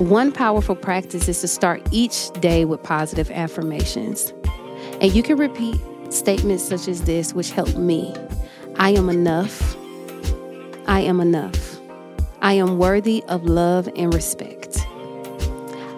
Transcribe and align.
One 0.00 0.32
powerful 0.32 0.76
practice 0.76 1.28
is 1.28 1.42
to 1.42 1.46
start 1.46 1.86
each 1.90 2.30
day 2.40 2.64
with 2.64 2.82
positive 2.82 3.30
affirmations. 3.30 4.32
And 4.98 5.14
you 5.14 5.22
can 5.22 5.36
repeat 5.36 5.78
statements 6.08 6.64
such 6.64 6.88
as 6.88 7.02
this, 7.02 7.34
which 7.34 7.50
helped 7.50 7.76
me 7.76 8.14
I 8.76 8.92
am 8.92 9.10
enough. 9.10 9.76
I 10.86 11.00
am 11.00 11.20
enough. 11.20 11.78
I 12.40 12.54
am 12.54 12.78
worthy 12.78 13.22
of 13.24 13.44
love 13.44 13.90
and 13.94 14.14
respect. 14.14 14.78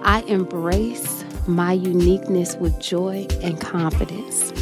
I 0.03 0.25
embrace 0.27 1.25
my 1.47 1.73
uniqueness 1.73 2.57
with 2.57 2.77
joy 2.81 3.29
and 3.41 3.61
confidence. 3.61 4.53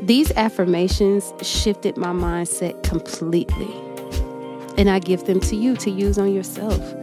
These 0.00 0.32
affirmations 0.32 1.32
shifted 1.42 1.96
my 1.96 2.10
mindset 2.10 2.82
completely. 2.82 3.72
And 4.76 4.90
I 4.90 4.98
give 4.98 5.26
them 5.26 5.38
to 5.42 5.54
you 5.54 5.76
to 5.76 5.90
use 5.92 6.18
on 6.18 6.34
yourself. 6.34 7.01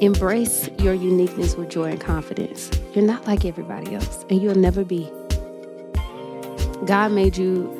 Embrace 0.00 0.68
your 0.78 0.92
uniqueness 0.92 1.56
with 1.56 1.70
joy 1.70 1.84
and 1.84 2.00
confidence. 2.00 2.70
You're 2.92 3.06
not 3.06 3.26
like 3.26 3.46
everybody 3.46 3.94
else, 3.94 4.26
and 4.28 4.42
you'll 4.42 4.54
never 4.54 4.84
be. 4.84 5.10
God 6.84 7.12
made 7.12 7.38
you 7.38 7.72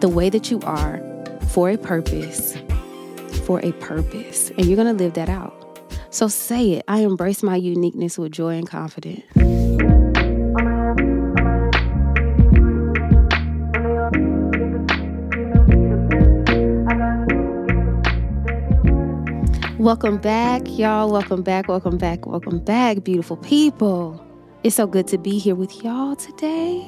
the 0.00 0.08
way 0.10 0.28
that 0.28 0.50
you 0.50 0.60
are 0.64 1.00
for 1.48 1.70
a 1.70 1.78
purpose, 1.78 2.58
for 3.46 3.64
a 3.64 3.72
purpose, 3.72 4.50
and 4.50 4.66
you're 4.66 4.76
going 4.76 4.94
to 4.94 5.02
live 5.02 5.14
that 5.14 5.30
out. 5.30 5.54
So 6.10 6.28
say 6.28 6.72
it 6.72 6.84
I 6.88 7.00
embrace 7.00 7.42
my 7.42 7.56
uniqueness 7.56 8.18
with 8.18 8.32
joy 8.32 8.56
and 8.56 8.68
confidence. 8.68 9.24
Welcome 19.86 20.16
back, 20.16 20.62
y'all. 20.66 21.12
Welcome 21.12 21.44
back, 21.44 21.68
welcome 21.68 21.96
back, 21.96 22.26
welcome 22.26 22.58
back, 22.58 23.04
beautiful 23.04 23.36
people. 23.36 24.20
It's 24.64 24.74
so 24.74 24.88
good 24.88 25.06
to 25.06 25.16
be 25.16 25.38
here 25.38 25.54
with 25.54 25.84
y'all 25.84 26.16
today. 26.16 26.84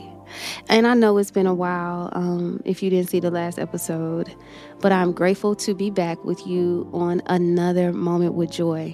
And 0.68 0.84
I 0.84 0.94
know 0.94 1.16
it's 1.19 1.30
been 1.30 1.46
a 1.46 1.54
while 1.54 2.10
um, 2.14 2.60
if 2.64 2.82
you 2.82 2.91
didn't 2.91 3.08
see 3.08 3.20
the 3.20 3.30
last 3.30 3.56
episode, 3.60 4.34
but 4.80 4.91
I'm 4.91 5.12
grateful 5.12 5.54
to 5.54 5.74
be 5.74 5.91
back 5.91 6.24
with 6.24 6.44
you 6.44 6.91
on 6.92 7.22
another 7.26 7.92
moment 7.92 8.34
with 8.34 8.50
joy. 8.50 8.92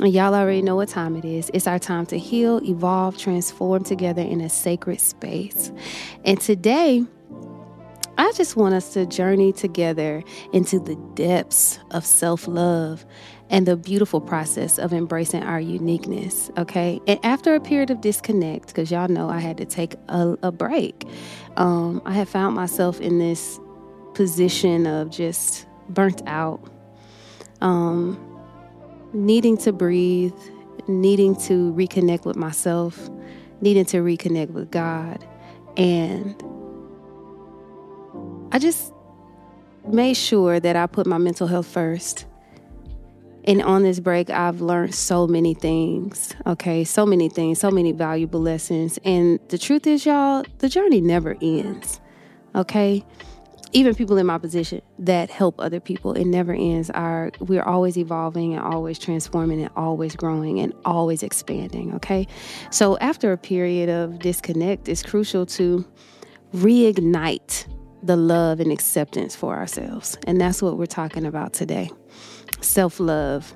And 0.00 0.10
y'all 0.10 0.34
already 0.34 0.62
know 0.62 0.76
what 0.76 0.88
time 0.88 1.14
it 1.14 1.26
is. 1.26 1.50
It's 1.52 1.66
our 1.66 1.78
time 1.78 2.06
to 2.06 2.18
heal, 2.18 2.62
evolve, 2.64 3.18
transform 3.18 3.84
together 3.84 4.22
in 4.22 4.40
a 4.40 4.48
sacred 4.48 5.02
space. 5.02 5.70
And 6.24 6.40
today, 6.40 7.04
I 8.16 8.32
just 8.32 8.56
want 8.56 8.74
us 8.74 8.92
to 8.94 9.06
journey 9.06 9.52
together 9.52 10.22
into 10.52 10.78
the 10.78 10.96
depths 11.14 11.78
of 11.90 12.04
self 12.04 12.46
love 12.46 13.04
and 13.50 13.66
the 13.66 13.76
beautiful 13.76 14.20
process 14.20 14.78
of 14.78 14.92
embracing 14.92 15.42
our 15.42 15.60
uniqueness. 15.60 16.50
Okay. 16.56 17.00
And 17.06 17.20
after 17.24 17.54
a 17.54 17.60
period 17.60 17.90
of 17.90 18.00
disconnect, 18.00 18.68
because 18.68 18.90
y'all 18.90 19.08
know 19.08 19.28
I 19.28 19.38
had 19.38 19.58
to 19.58 19.64
take 19.64 19.94
a, 20.08 20.36
a 20.42 20.52
break, 20.52 21.04
um, 21.56 22.00
I 22.04 22.12
had 22.12 22.28
found 22.28 22.54
myself 22.54 23.00
in 23.00 23.18
this 23.18 23.60
position 24.14 24.86
of 24.86 25.10
just 25.10 25.66
burnt 25.88 26.22
out, 26.26 26.60
um, 27.60 28.18
needing 29.12 29.56
to 29.58 29.72
breathe, 29.72 30.34
needing 30.88 31.36
to 31.36 31.72
reconnect 31.74 32.24
with 32.24 32.36
myself, 32.36 33.10
needing 33.60 33.84
to 33.86 33.98
reconnect 33.98 34.50
with 34.50 34.70
God. 34.70 35.26
And 35.76 36.34
I 38.54 38.58
just 38.60 38.92
made 39.84 40.14
sure 40.14 40.60
that 40.60 40.76
I 40.76 40.86
put 40.86 41.08
my 41.08 41.18
mental 41.18 41.48
health 41.48 41.66
first. 41.66 42.24
And 43.46 43.60
on 43.60 43.82
this 43.82 43.98
break, 43.98 44.30
I've 44.30 44.60
learned 44.60 44.94
so 44.94 45.26
many 45.26 45.54
things, 45.54 46.32
okay? 46.46 46.84
So 46.84 47.04
many 47.04 47.28
things, 47.28 47.58
so 47.58 47.72
many 47.72 47.90
valuable 47.90 48.40
lessons. 48.40 48.96
And 49.04 49.40
the 49.48 49.58
truth 49.58 49.88
is, 49.88 50.06
y'all, 50.06 50.44
the 50.58 50.68
journey 50.68 51.00
never 51.00 51.36
ends, 51.42 52.00
okay? 52.54 53.04
Even 53.72 53.96
people 53.96 54.18
in 54.18 54.26
my 54.26 54.38
position 54.38 54.82
that 55.00 55.30
help 55.30 55.56
other 55.58 55.80
people, 55.80 56.12
it 56.12 56.24
never 56.24 56.52
ends. 56.54 56.90
Our, 56.90 57.32
we're 57.40 57.64
always 57.64 57.98
evolving 57.98 58.54
and 58.54 58.62
always 58.62 59.00
transforming 59.00 59.62
and 59.62 59.70
always 59.74 60.14
growing 60.14 60.60
and 60.60 60.72
always 60.84 61.24
expanding, 61.24 61.92
okay? 61.96 62.28
So 62.70 62.96
after 62.98 63.32
a 63.32 63.36
period 63.36 63.88
of 63.88 64.20
disconnect, 64.20 64.88
it's 64.88 65.02
crucial 65.02 65.44
to 65.46 65.84
reignite 66.54 67.66
the 68.04 68.16
love 68.16 68.60
and 68.60 68.70
acceptance 68.70 69.34
for 69.34 69.56
ourselves. 69.56 70.18
And 70.26 70.40
that's 70.40 70.62
what 70.62 70.76
we're 70.76 70.86
talking 70.86 71.24
about 71.24 71.52
today 71.52 71.90
self 72.60 73.00
love. 73.00 73.54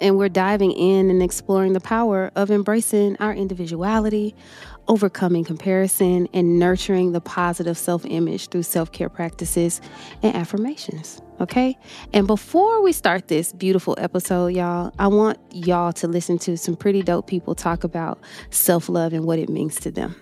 And 0.00 0.16
we're 0.16 0.28
diving 0.28 0.70
in 0.72 1.10
and 1.10 1.22
exploring 1.22 1.72
the 1.72 1.80
power 1.80 2.30
of 2.36 2.52
embracing 2.52 3.16
our 3.16 3.34
individuality, 3.34 4.32
overcoming 4.86 5.42
comparison, 5.42 6.28
and 6.32 6.56
nurturing 6.56 7.10
the 7.10 7.20
positive 7.20 7.76
self 7.76 8.06
image 8.06 8.48
through 8.48 8.62
self 8.62 8.92
care 8.92 9.08
practices 9.08 9.80
and 10.22 10.36
affirmations. 10.36 11.20
Okay? 11.40 11.76
And 12.12 12.26
before 12.26 12.80
we 12.80 12.92
start 12.92 13.28
this 13.28 13.52
beautiful 13.52 13.96
episode, 13.98 14.48
y'all, 14.48 14.92
I 15.00 15.08
want 15.08 15.38
y'all 15.52 15.92
to 15.94 16.06
listen 16.06 16.38
to 16.38 16.56
some 16.56 16.76
pretty 16.76 17.02
dope 17.02 17.26
people 17.26 17.56
talk 17.56 17.82
about 17.82 18.20
self 18.50 18.88
love 18.88 19.12
and 19.12 19.24
what 19.24 19.40
it 19.40 19.48
means 19.48 19.80
to 19.80 19.90
them. 19.90 20.14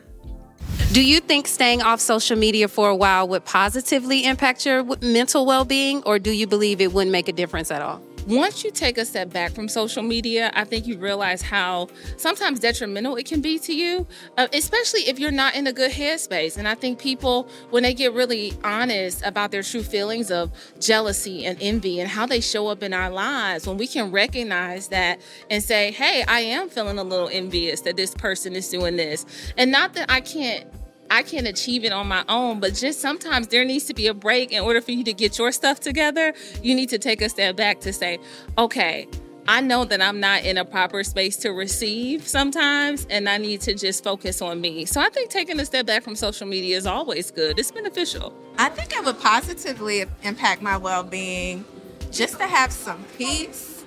Do 0.92 1.04
you 1.04 1.20
think 1.20 1.46
staying 1.46 1.82
off 1.82 2.00
social 2.00 2.38
media 2.38 2.68
for 2.68 2.88
a 2.88 2.96
while 2.96 3.28
would 3.28 3.44
positively 3.44 4.24
impact 4.24 4.64
your 4.64 4.82
mental 5.02 5.44
well 5.44 5.64
being, 5.64 6.02
or 6.04 6.18
do 6.18 6.30
you 6.30 6.46
believe 6.46 6.80
it 6.80 6.92
wouldn't 6.92 7.12
make 7.12 7.28
a 7.28 7.32
difference 7.32 7.70
at 7.70 7.82
all? 7.82 8.00
Once 8.26 8.64
you 8.64 8.72
take 8.72 8.98
a 8.98 9.04
step 9.04 9.30
back 9.30 9.52
from 9.52 9.68
social 9.68 10.02
media, 10.02 10.50
I 10.54 10.64
think 10.64 10.86
you 10.86 10.98
realize 10.98 11.42
how 11.42 11.88
sometimes 12.16 12.58
detrimental 12.58 13.14
it 13.14 13.24
can 13.24 13.40
be 13.40 13.56
to 13.60 13.72
you, 13.72 14.04
uh, 14.36 14.48
especially 14.52 15.02
if 15.02 15.20
you're 15.20 15.30
not 15.30 15.54
in 15.54 15.68
a 15.68 15.72
good 15.72 15.92
headspace. 15.92 16.56
And 16.56 16.66
I 16.66 16.74
think 16.74 16.98
people, 16.98 17.48
when 17.70 17.84
they 17.84 17.94
get 17.94 18.14
really 18.14 18.52
honest 18.64 19.22
about 19.24 19.52
their 19.52 19.62
true 19.62 19.84
feelings 19.84 20.32
of 20.32 20.50
jealousy 20.80 21.46
and 21.46 21.56
envy 21.60 22.00
and 22.00 22.08
how 22.10 22.26
they 22.26 22.40
show 22.40 22.66
up 22.66 22.82
in 22.82 22.92
our 22.92 23.10
lives, 23.10 23.64
when 23.64 23.76
we 23.76 23.86
can 23.86 24.10
recognize 24.10 24.88
that 24.88 25.20
and 25.48 25.62
say, 25.62 25.92
hey, 25.92 26.24
I 26.26 26.40
am 26.40 26.68
feeling 26.68 26.98
a 26.98 27.04
little 27.04 27.28
envious 27.28 27.82
that 27.82 27.96
this 27.96 28.12
person 28.12 28.56
is 28.56 28.68
doing 28.68 28.96
this. 28.96 29.24
And 29.56 29.70
not 29.70 29.92
that 29.92 30.10
I 30.10 30.20
can't 30.20 30.66
I 31.10 31.22
can't 31.22 31.46
achieve 31.46 31.84
it 31.84 31.92
on 31.92 32.08
my 32.08 32.24
own, 32.28 32.60
but 32.60 32.74
just 32.74 33.00
sometimes 33.00 33.48
there 33.48 33.64
needs 33.64 33.84
to 33.84 33.94
be 33.94 34.06
a 34.06 34.14
break 34.14 34.52
in 34.52 34.62
order 34.62 34.80
for 34.80 34.92
you 34.92 35.04
to 35.04 35.12
get 35.12 35.38
your 35.38 35.52
stuff 35.52 35.80
together. 35.80 36.34
You 36.62 36.74
need 36.74 36.88
to 36.90 36.98
take 36.98 37.20
a 37.22 37.28
step 37.28 37.56
back 37.56 37.80
to 37.80 37.92
say, 37.92 38.18
okay, 38.58 39.08
I 39.48 39.60
know 39.60 39.84
that 39.84 40.02
I'm 40.02 40.18
not 40.18 40.44
in 40.44 40.58
a 40.58 40.64
proper 40.64 41.04
space 41.04 41.36
to 41.38 41.50
receive 41.50 42.26
sometimes, 42.26 43.06
and 43.10 43.28
I 43.28 43.38
need 43.38 43.60
to 43.62 43.74
just 43.74 44.02
focus 44.02 44.42
on 44.42 44.60
me. 44.60 44.86
So 44.86 45.00
I 45.00 45.08
think 45.08 45.30
taking 45.30 45.60
a 45.60 45.64
step 45.64 45.86
back 45.86 46.02
from 46.02 46.16
social 46.16 46.48
media 46.48 46.76
is 46.76 46.86
always 46.86 47.30
good. 47.30 47.58
It's 47.58 47.70
beneficial. 47.70 48.34
I 48.58 48.70
think 48.70 48.92
it 48.92 49.04
would 49.04 49.20
positively 49.20 50.04
impact 50.24 50.62
my 50.62 50.76
well 50.76 51.04
being 51.04 51.64
just 52.10 52.38
to 52.38 52.46
have 52.46 52.72
some 52.72 53.04
peace, 53.16 53.84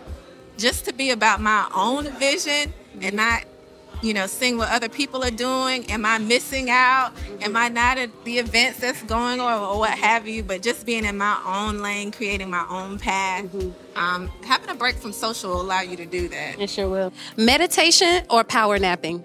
just 0.58 0.86
to 0.86 0.94
be 0.94 1.12
about 1.12 1.42
my 1.42 1.70
own 1.76 2.06
vision 2.12 2.74
and 3.02 3.16
not 3.16 3.44
you 4.02 4.14
know, 4.14 4.28
seeing 4.28 4.58
what 4.58 4.70
other 4.70 4.90
people 4.90 5.24
are 5.24 5.32
doing. 5.32 5.90
Am 5.92 6.06
I 6.06 6.18
missing 6.18 6.70
out? 6.70 7.12
Am 7.42 7.56
I 7.56 7.70
not 7.70 7.98
at 7.98 8.10
the 8.24 8.40
events 8.40 8.80
that's 8.80 9.02
going 9.04 9.40
on 9.40 9.62
or 9.62 9.80
what 9.80 9.92
have 9.92 10.28
you? 10.28 10.44
But 10.44 10.62
just 10.62 10.86
being 10.86 11.06
in 11.06 11.18
my 11.18 11.40
own 11.46 11.80
lane, 11.80 12.12
creating 12.12 12.50
my 12.50 12.66
own 12.70 13.00
path. 13.00 13.46
Mm-hmm. 13.46 13.98
Um, 13.98 14.28
having 14.46 14.70
a 14.70 14.76
break 14.76 14.96
from 14.96 15.12
social 15.12 15.52
will 15.52 15.62
allow 15.62 15.82
you 15.82 15.98
to 15.98 16.06
do 16.06 16.28
that. 16.30 16.60
It 16.60 16.70
sure 16.70 16.90
will. 16.90 17.14
Meditation 17.36 18.24
or 18.30 18.44
power 18.44 18.80
napping? 18.80 19.24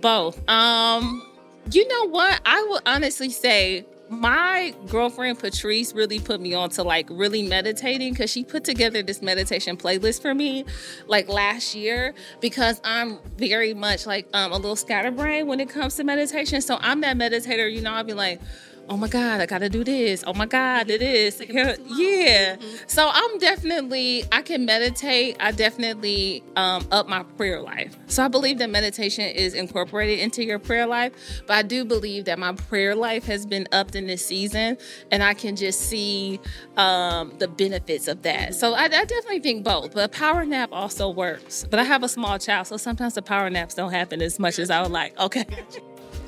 Both. 0.00 0.48
Um, 0.48 1.26
you 1.72 1.86
know 1.88 2.08
what? 2.08 2.40
I 2.44 2.62
will 2.62 2.80
honestly 2.86 3.30
say 3.30 3.84
my 4.08 4.74
girlfriend 4.88 5.38
Patrice 5.38 5.92
really 5.92 6.18
put 6.18 6.40
me 6.40 6.54
on 6.54 6.70
to 6.70 6.82
like 6.82 7.08
really 7.10 7.42
meditating 7.42 8.12
because 8.12 8.30
she 8.30 8.44
put 8.44 8.64
together 8.64 9.02
this 9.02 9.20
meditation 9.20 9.76
playlist 9.76 10.22
for 10.22 10.34
me 10.34 10.64
like 11.06 11.28
last 11.28 11.74
year 11.74 12.14
because 12.40 12.80
I'm 12.84 13.18
very 13.36 13.74
much 13.74 14.06
like 14.06 14.28
um, 14.32 14.52
a 14.52 14.56
little 14.56 14.76
scatterbrain 14.76 15.46
when 15.46 15.60
it 15.60 15.68
comes 15.68 15.96
to 15.96 16.04
meditation. 16.04 16.60
So 16.60 16.78
I'm 16.80 17.00
that 17.00 17.16
meditator, 17.16 17.72
you 17.72 17.80
know, 17.80 17.92
I'll 17.92 18.04
be 18.04 18.14
like, 18.14 18.40
oh 18.88 18.96
my 18.96 19.08
God, 19.08 19.40
I 19.40 19.46
gotta 19.46 19.68
do 19.68 19.84
this. 19.84 20.22
Oh 20.26 20.34
my 20.34 20.46
God, 20.46 20.90
it 20.90 21.02
is. 21.02 21.42
Yeah. 21.86 22.56
So 22.86 23.08
I'm 23.12 23.38
definitely, 23.38 24.24
I 24.30 24.42
can 24.42 24.64
meditate. 24.64 25.36
I 25.40 25.52
definitely 25.52 26.42
um, 26.56 26.86
up 26.90 27.08
my 27.08 27.22
prayer 27.36 27.60
life. 27.60 27.96
So 28.06 28.24
I 28.24 28.28
believe 28.28 28.58
that 28.58 28.70
meditation 28.70 29.24
is 29.24 29.54
incorporated 29.54 30.20
into 30.20 30.44
your 30.44 30.58
prayer 30.58 30.86
life. 30.86 31.12
But 31.46 31.54
I 31.54 31.62
do 31.62 31.84
believe 31.84 32.26
that 32.26 32.38
my 32.38 32.52
prayer 32.52 32.94
life 32.94 33.24
has 33.24 33.46
been 33.46 33.66
upped 33.72 33.96
in 33.96 34.06
this 34.06 34.24
season 34.24 34.78
and 35.10 35.22
I 35.22 35.34
can 35.34 35.56
just 35.56 35.80
see 35.80 36.40
um, 36.76 37.32
the 37.38 37.48
benefits 37.48 38.08
of 38.08 38.22
that. 38.22 38.54
So 38.54 38.74
I, 38.74 38.84
I 38.84 38.88
definitely 38.88 39.40
think 39.40 39.64
both. 39.64 39.94
But 39.94 40.04
a 40.04 40.08
power 40.08 40.44
nap 40.44 40.70
also 40.72 41.10
works. 41.10 41.64
But 41.68 41.80
I 41.80 41.84
have 41.84 42.02
a 42.02 42.08
small 42.08 42.38
child, 42.38 42.66
so 42.66 42.76
sometimes 42.76 43.14
the 43.14 43.22
power 43.22 43.50
naps 43.50 43.74
don't 43.74 43.92
happen 43.92 44.22
as 44.22 44.38
much 44.38 44.58
as 44.58 44.70
I 44.70 44.82
would 44.82 44.92
like. 44.92 45.18
Okay. 45.18 45.44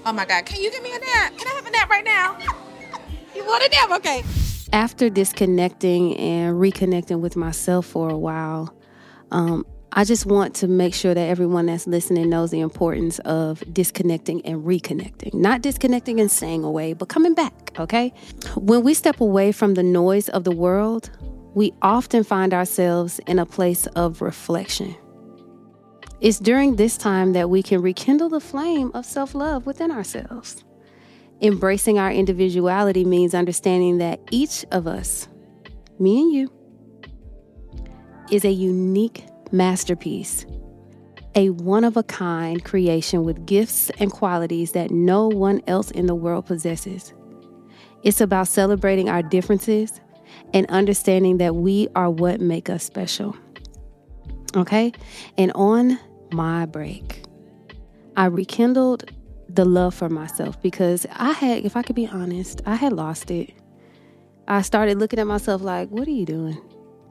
Oh 0.05 0.12
my 0.12 0.25
God, 0.25 0.47
can 0.47 0.61
you 0.61 0.71
give 0.71 0.83
me 0.83 0.95
a 0.95 0.99
nap? 0.99 1.37
Can 1.37 1.47
I 1.49 1.55
have 1.55 1.67
a 1.67 1.71
nap 1.71 1.91
right 1.91 2.05
now? 2.05 2.39
You 3.35 3.45
want 3.45 3.65
a 3.65 3.69
nap? 3.69 3.91
Okay. 3.99 4.25
After 4.73 5.11
disconnecting 5.11 6.17
and 6.17 6.56
reconnecting 6.56 7.21
with 7.21 7.37
myself 7.37 7.87
for 7.87 8.09
a 8.11 8.17
while, 8.17 8.75
um, 9.31 9.65
I 9.93 10.05
just 10.05 10.27
want 10.27 10.55
to 10.56 10.69
make 10.69 10.95
sure 10.95 11.15
that 11.15 11.29
everyone 11.29 11.67
that's 11.67 11.87
listening 11.87 12.29
knows 12.29 12.50
the 12.50 12.61
importance 12.61 13.19
of 13.21 13.62
disconnecting 13.73 14.45
and 14.45 14.65
reconnecting. 14.65 15.33
Not 15.35 15.62
disconnecting 15.62 16.21
and 16.21 16.31
staying 16.31 16.62
away, 16.62 16.93
but 16.93 17.09
coming 17.09 17.35
back, 17.35 17.73
okay? 17.79 18.12
When 18.55 18.83
we 18.83 18.93
step 18.95 19.21
away 19.21 19.50
from 19.53 19.75
the 19.75 19.83
noise 19.83 20.29
of 20.29 20.45
the 20.45 20.53
world, 20.53 21.11
we 21.55 21.73
often 21.81 22.23
find 22.23 22.53
ourselves 22.53 23.19
in 23.27 23.39
a 23.39 23.47
place 23.47 23.87
of 23.89 24.21
reflection. 24.21 24.95
It's 26.20 26.41
during 26.41 26.76
this 26.76 26.97
time 26.97 27.32
that 27.35 27.49
we 27.49 27.62
can 27.62 27.81
rekindle 27.81 28.29
the 28.29 28.41
flame 28.41 28.91
of 28.93 29.06
self 29.06 29.35
love 29.35 29.67
within 29.67 29.93
ourselves. 29.93 30.65
Embracing 31.41 31.99
our 31.99 32.11
individuality 32.11 33.05
means 33.05 33.35
understanding 33.35 33.99
that 33.99 34.20
each 34.32 34.65
of 34.73 34.88
us, 34.88 35.29
me 36.00 36.20
and 36.20 36.32
you, 36.32 36.53
is 38.32 38.44
a 38.44 38.50
unique 38.50 39.25
masterpiece, 39.53 40.44
a 41.37 41.50
one 41.50 41.85
of 41.85 41.97
a 41.97 42.03
kind 42.03 42.64
creation 42.64 43.23
with 43.23 43.47
gifts 43.47 43.91
and 44.00 44.11
qualities 44.11 44.73
that 44.73 44.91
no 44.91 45.29
one 45.29 45.62
else 45.69 45.93
in 45.93 46.06
the 46.06 46.17
world 46.17 46.47
possesses. 46.47 47.14
It's 48.03 48.21
about 48.21 48.49
celebrating 48.49 49.09
our 49.09 49.23
differences 49.23 50.00
and 50.53 50.67
understanding 50.69 51.38
that 51.38 51.55
we 51.55 51.87
are 51.94 52.11
what 52.11 52.41
make 52.41 52.69
us 52.69 52.82
special. 52.82 53.37
Okay? 54.56 54.93
And 55.37 55.53
on 55.55 55.99
my 56.32 56.66
break. 56.66 57.25
I 58.16 58.26
rekindled 58.26 59.10
the 59.48 59.64
love 59.64 59.94
for 59.94 60.08
myself 60.08 60.60
because 60.60 61.06
I 61.12 61.32
had, 61.32 61.64
if 61.64 61.76
I 61.76 61.82
could 61.82 61.96
be 61.96 62.06
honest, 62.06 62.60
I 62.66 62.75
had 62.75 62.92
lost 62.92 63.30
it. 63.30 63.54
I 64.46 64.62
started 64.62 64.98
looking 64.98 65.19
at 65.19 65.26
myself 65.26 65.62
like, 65.62 65.88
what 65.90 66.08
are 66.08 66.12
you 66.12 66.26
doing? 66.26 66.60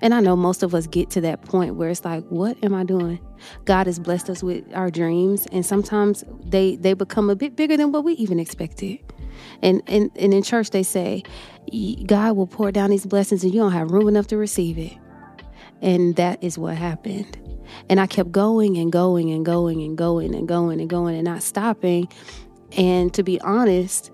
And 0.01 0.13
I 0.13 0.19
know 0.19 0.35
most 0.35 0.61
of 0.63 0.75
us 0.75 0.85
get 0.85 1.09
to 1.11 1.21
that 1.21 1.41
point 1.41 1.75
where 1.75 1.89
it's 1.89 2.05
like, 2.05 2.23
what 2.25 2.63
am 2.63 2.73
I 2.73 2.83
doing? 2.83 3.19
God 3.65 3.87
has 3.87 3.97
blessed 3.99 4.29
us 4.29 4.43
with 4.43 4.63
our 4.73 4.91
dreams, 4.91 5.47
and 5.51 5.65
sometimes 5.65 6.23
they 6.45 6.75
they 6.75 6.93
become 6.93 7.29
a 7.29 7.35
bit 7.35 7.55
bigger 7.55 7.77
than 7.77 7.91
what 7.91 8.03
we 8.03 8.13
even 8.13 8.39
expected. 8.39 8.99
And 9.61 9.81
and, 9.87 10.11
and 10.15 10.33
in 10.33 10.43
church 10.43 10.69
they 10.69 10.83
say, 10.83 11.23
God 12.05 12.35
will 12.37 12.47
pour 12.47 12.71
down 12.71 12.91
these 12.91 13.05
blessings 13.05 13.43
and 13.43 13.53
you 13.53 13.59
don't 13.59 13.71
have 13.71 13.91
room 13.91 14.07
enough 14.07 14.27
to 14.27 14.37
receive 14.37 14.77
it. 14.77 14.93
And 15.81 16.15
that 16.15 16.44
is 16.44 16.57
what 16.57 16.75
happened. 16.75 17.38
And 17.89 18.00
I 18.00 18.07
kept 18.07 18.31
going 18.31 18.77
and 18.77 18.91
going 18.91 19.31
and 19.31 19.45
going 19.45 19.81
and 19.81 19.97
going 19.97 20.33
and 20.33 20.47
going 20.47 20.79
and 20.79 20.89
going 20.89 21.15
and 21.15 21.25
not 21.25 21.44
stopping. 21.44 22.07
And 22.77 23.13
to 23.13 23.24
be 23.24 23.39
honest, 23.41 24.12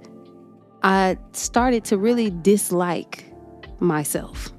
I 0.83 1.17
started 1.31 1.85
to 1.85 1.97
really 1.97 2.29
dislike 2.29 3.25
myself. 3.79 4.51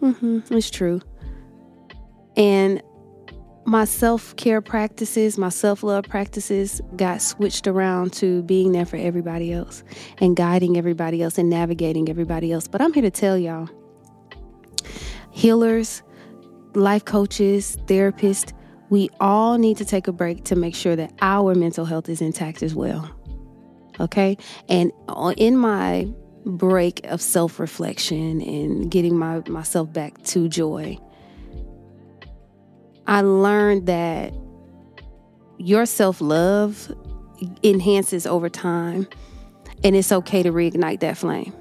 Mm-hmm, 0.00 0.54
it's 0.54 0.70
true. 0.70 1.00
And 2.36 2.82
my 3.66 3.84
self 3.84 4.36
care 4.36 4.60
practices, 4.60 5.36
my 5.36 5.48
self 5.48 5.82
love 5.82 6.04
practices 6.04 6.80
got 6.96 7.20
switched 7.20 7.66
around 7.66 8.12
to 8.14 8.42
being 8.42 8.72
there 8.72 8.86
for 8.86 8.96
everybody 8.96 9.52
else 9.52 9.82
and 10.18 10.36
guiding 10.36 10.76
everybody 10.76 11.22
else 11.22 11.36
and 11.36 11.50
navigating 11.50 12.08
everybody 12.08 12.52
else. 12.52 12.68
But 12.68 12.80
I'm 12.80 12.92
here 12.92 13.02
to 13.02 13.10
tell 13.10 13.36
y'all 13.36 13.68
healers, 15.36 16.02
life 16.74 17.04
coaches, 17.04 17.76
therapists, 17.84 18.54
we 18.88 19.10
all 19.20 19.58
need 19.58 19.76
to 19.76 19.84
take 19.84 20.08
a 20.08 20.12
break 20.12 20.44
to 20.44 20.56
make 20.56 20.74
sure 20.74 20.96
that 20.96 21.12
our 21.20 21.54
mental 21.54 21.84
health 21.84 22.08
is 22.08 22.22
intact 22.22 22.62
as 22.62 22.74
well. 22.74 23.10
Okay? 24.00 24.38
And 24.70 24.92
in 25.36 25.58
my 25.58 26.08
break 26.46 27.04
of 27.04 27.20
self 27.20 27.60
reflection 27.60 28.40
and 28.40 28.90
getting 28.90 29.18
my, 29.18 29.42
myself 29.46 29.92
back 29.92 30.22
to 30.24 30.48
joy, 30.48 30.96
I 33.06 33.20
learned 33.20 33.86
that 33.86 34.32
your 35.58 35.84
self 35.84 36.22
love 36.22 36.90
enhances 37.62 38.26
over 38.26 38.48
time, 38.48 39.06
and 39.84 39.94
it's 39.94 40.12
okay 40.12 40.42
to 40.42 40.50
reignite 40.50 41.00
that 41.00 41.18
flame. 41.18 41.52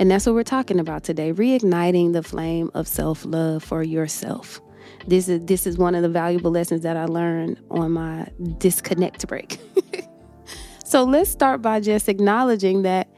And 0.00 0.10
that's 0.10 0.24
what 0.24 0.34
we're 0.34 0.44
talking 0.44 0.80
about 0.80 1.04
today, 1.04 1.30
reigniting 1.30 2.14
the 2.14 2.22
flame 2.22 2.70
of 2.72 2.88
self-love 2.88 3.62
for 3.62 3.82
yourself. 3.82 4.58
This 5.06 5.28
is 5.28 5.40
this 5.44 5.66
is 5.66 5.76
one 5.76 5.94
of 5.94 6.00
the 6.00 6.08
valuable 6.08 6.50
lessons 6.50 6.80
that 6.84 6.96
I 6.96 7.04
learned 7.04 7.60
on 7.70 7.92
my 7.92 8.26
disconnect 8.56 9.28
break. 9.28 9.60
so 10.86 11.04
let's 11.04 11.30
start 11.30 11.60
by 11.60 11.80
just 11.80 12.08
acknowledging 12.08 12.80
that 12.82 13.08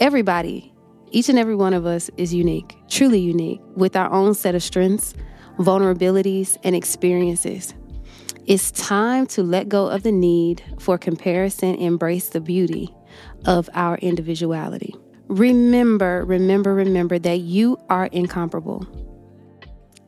everybody, 0.00 0.72
each 1.10 1.28
and 1.28 1.38
every 1.38 1.54
one 1.54 1.74
of 1.74 1.84
us 1.84 2.10
is 2.16 2.32
unique, 2.32 2.74
truly 2.88 3.20
unique, 3.20 3.60
with 3.76 3.94
our 3.94 4.10
own 4.10 4.32
set 4.32 4.54
of 4.54 4.62
strengths, 4.62 5.12
vulnerabilities, 5.58 6.56
and 6.64 6.74
experiences. 6.74 7.74
It's 8.46 8.70
time 8.70 9.26
to 9.28 9.42
let 9.42 9.68
go 9.68 9.88
of 9.88 10.02
the 10.02 10.12
need 10.12 10.64
for 10.78 10.96
comparison, 10.96 11.74
embrace 11.74 12.30
the 12.30 12.40
beauty 12.40 12.88
of 13.44 13.68
our 13.74 13.98
individuality. 13.98 14.94
Remember, 15.28 16.24
remember, 16.24 16.74
remember 16.74 17.18
that 17.18 17.40
you 17.40 17.76
are 17.90 18.06
incomparable. 18.06 18.86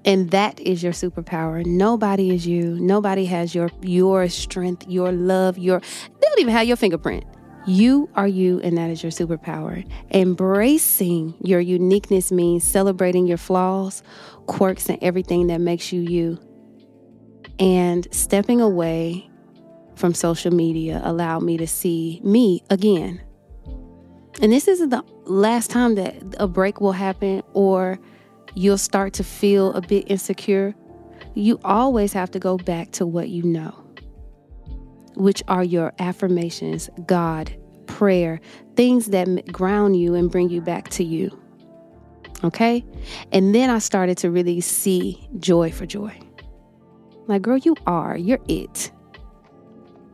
And 0.04 0.30
that 0.30 0.58
is 0.58 0.82
your 0.82 0.92
superpower. 0.92 1.64
Nobody 1.64 2.30
is 2.30 2.46
you. 2.46 2.78
Nobody 2.80 3.26
has 3.26 3.54
your 3.54 3.70
your 3.82 4.28
strength, 4.30 4.88
your 4.88 5.12
love, 5.12 5.58
your 5.58 5.80
they 5.80 6.26
don't 6.26 6.38
even 6.38 6.54
have 6.54 6.66
your 6.66 6.78
fingerprint. 6.78 7.24
You 7.66 8.08
are 8.14 8.26
you, 8.26 8.60
and 8.60 8.78
that 8.78 8.88
is 8.88 9.02
your 9.02 9.12
superpower. 9.12 9.86
Embracing 10.10 11.34
your 11.42 11.60
uniqueness 11.60 12.32
means 12.32 12.64
celebrating 12.64 13.26
your 13.26 13.36
flaws, 13.36 14.02
quirks, 14.46 14.88
and 14.88 14.98
everything 15.02 15.48
that 15.48 15.60
makes 15.60 15.92
you 15.92 16.00
you. 16.00 16.38
And 17.58 18.08
stepping 18.10 18.62
away 18.62 19.28
from 19.96 20.14
social 20.14 20.50
media 20.50 21.02
allowed 21.04 21.42
me 21.42 21.58
to 21.58 21.66
see 21.66 22.22
me 22.24 22.62
again 22.70 23.20
and 24.40 24.52
this 24.52 24.66
isn't 24.68 24.88
the 24.88 25.04
last 25.24 25.70
time 25.70 25.94
that 25.96 26.14
a 26.38 26.48
break 26.48 26.80
will 26.80 26.92
happen 26.92 27.42
or 27.52 27.98
you'll 28.54 28.78
start 28.78 29.12
to 29.14 29.24
feel 29.24 29.72
a 29.74 29.80
bit 29.80 30.10
insecure. 30.10 30.74
You 31.34 31.60
always 31.64 32.12
have 32.12 32.30
to 32.32 32.38
go 32.38 32.56
back 32.56 32.90
to 32.92 33.06
what 33.06 33.28
you 33.28 33.42
know, 33.42 33.72
which 35.14 35.42
are 35.46 35.62
your 35.62 35.92
affirmations, 35.98 36.88
God, 37.06 37.54
prayer, 37.86 38.40
things 38.76 39.06
that 39.06 39.52
ground 39.52 40.00
you 40.00 40.14
and 40.14 40.30
bring 40.30 40.48
you 40.48 40.60
back 40.60 40.88
to 40.90 41.04
you. 41.04 41.38
Okay? 42.42 42.84
And 43.32 43.54
then 43.54 43.68
I 43.68 43.78
started 43.78 44.16
to 44.18 44.30
really 44.30 44.60
see 44.62 45.28
joy 45.38 45.70
for 45.70 45.84
joy. 45.84 46.18
Like, 47.26 47.42
girl, 47.42 47.58
you 47.58 47.76
are, 47.86 48.16
you're 48.16 48.40
it. 48.48 48.90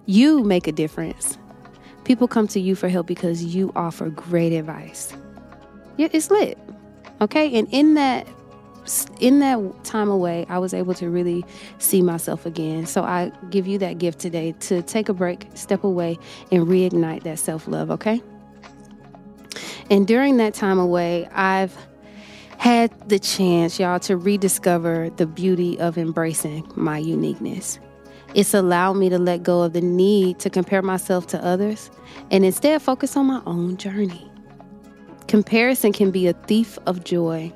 You 0.07 0.43
make 0.43 0.67
a 0.67 0.73
difference. 0.73 1.39
People 2.07 2.29
come 2.29 2.47
to 2.47 2.61
you 2.61 2.77
for 2.77 2.89
help 2.89 3.09
because 3.09 3.45
you 3.45 3.73
offer 3.75 4.11
great 4.11 4.53
advice. 4.53 5.13
Yeah, 5.97 6.07
it's 6.13 6.31
lit. 6.31 6.57
Okay? 7.21 7.59
And 7.59 7.67
in 7.73 7.95
that 7.95 8.29
in 9.19 9.41
that 9.41 9.59
time 9.83 10.09
away, 10.09 10.47
I 10.49 10.59
was 10.61 10.73
able 10.73 10.95
to 10.95 11.11
really 11.11 11.45
see 11.79 12.03
myself 12.03 12.47
again. 12.47 12.87
So 12.87 13.03
I 13.03 13.33
give 13.51 13.67
you 13.67 13.79
that 13.79 13.99
gift 13.99 14.21
today 14.21 14.53
to 14.61 14.83
take 14.83 15.09
a 15.09 15.13
break, 15.13 15.49
step 15.55 15.83
away, 15.83 16.17
and 16.53 16.69
reignite 16.69 17.25
that 17.25 17.41
self 17.41 17.67
love, 17.67 17.91
okay? 17.91 18.23
And 19.91 20.07
during 20.07 20.37
that 20.37 20.55
time 20.55 20.79
away, 20.79 21.27
I've 21.33 21.77
had 22.59 23.09
the 23.09 23.19
chance, 23.19 23.81
y'all, 23.81 23.99
to 23.99 24.17
rediscover 24.17 25.11
the 25.17 25.27
beauty 25.27 25.77
of 25.81 25.99
embracing 25.99 26.71
my 26.77 26.99
uniqueness. 26.99 27.81
It's 28.37 28.53
allowed 28.53 28.99
me 28.99 29.09
to 29.09 29.19
let 29.19 29.43
go 29.43 29.63
of 29.63 29.73
the 29.73 29.81
need 29.81 30.41
to 30.41 30.51
compare 30.51 30.83
myself 30.83 31.27
to 31.29 31.43
others 31.43 31.91
and 32.31 32.45
instead 32.45 32.83
focus 32.83 33.17
on 33.17 33.25
my 33.25 33.41
own 33.47 33.79
journey. 33.79 34.31
Comparison 35.27 35.91
can 35.91 36.11
be 36.11 36.27
a 36.27 36.35
thief 36.35 36.79
of 36.85 37.03
joy, 37.03 37.51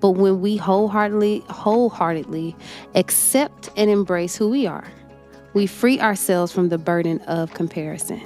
but 0.00 0.10
when 0.10 0.40
we 0.40 0.56
wholeheartedly, 0.56 1.44
wholeheartedly 1.48 2.56
accept 2.96 3.70
and 3.76 3.88
embrace 3.90 4.34
who 4.34 4.48
we 4.48 4.66
are, 4.66 4.88
we 5.54 5.68
free 5.68 6.00
ourselves 6.00 6.50
from 6.50 6.68
the 6.68 6.78
burden 6.78 7.20
of 7.28 7.54
comparison. 7.54 8.20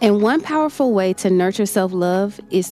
And 0.00 0.22
one 0.22 0.42
powerful 0.42 0.92
way 0.92 1.12
to 1.14 1.28
nurture 1.28 1.66
self 1.66 1.92
love 1.92 2.38
is 2.50 2.70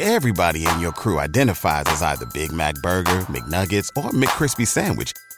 Everybody 0.00 0.66
in 0.66 0.80
your 0.80 0.92
crew 0.92 1.20
identifies 1.20 1.84
as 1.86 2.02
either 2.02 2.26
Big 2.34 2.50
Mac 2.50 2.74
Burger, 2.82 3.20
McNuggets, 3.30 3.90
or 3.96 4.10
McCrispy 4.10 4.66
Sandwich. 4.66 5.12